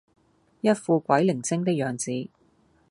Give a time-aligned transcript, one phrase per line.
[0.61, 2.31] 一副鬼靈精的樣子